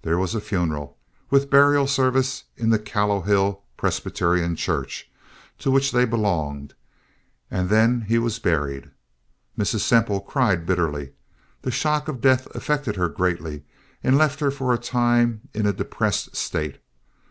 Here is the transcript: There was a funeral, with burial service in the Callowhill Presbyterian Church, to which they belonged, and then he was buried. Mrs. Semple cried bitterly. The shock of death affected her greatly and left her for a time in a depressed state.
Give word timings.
There 0.00 0.16
was 0.16 0.34
a 0.34 0.40
funeral, 0.40 0.96
with 1.28 1.50
burial 1.50 1.86
service 1.86 2.44
in 2.56 2.70
the 2.70 2.78
Callowhill 2.78 3.60
Presbyterian 3.76 4.56
Church, 4.56 5.10
to 5.58 5.70
which 5.70 5.92
they 5.92 6.06
belonged, 6.06 6.72
and 7.50 7.68
then 7.68 8.00
he 8.08 8.16
was 8.18 8.38
buried. 8.38 8.90
Mrs. 9.58 9.80
Semple 9.80 10.22
cried 10.22 10.64
bitterly. 10.64 11.12
The 11.60 11.70
shock 11.70 12.08
of 12.08 12.22
death 12.22 12.46
affected 12.54 12.96
her 12.96 13.10
greatly 13.10 13.64
and 14.02 14.16
left 14.16 14.40
her 14.40 14.50
for 14.50 14.72
a 14.72 14.78
time 14.78 15.42
in 15.52 15.66
a 15.66 15.74
depressed 15.74 16.34
state. 16.36 16.80